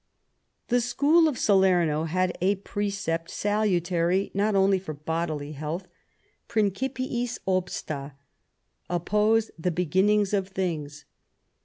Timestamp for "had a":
2.05-2.55